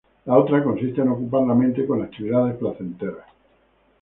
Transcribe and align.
La 0.25 0.35
otra 0.35 0.63
consiste 0.63 1.01
en 1.01 1.09
ocupar 1.09 1.43
la 1.45 1.53
mente 1.53 1.85
con 1.85 2.01
actividades 2.01 2.55
placenteras". 2.57 3.27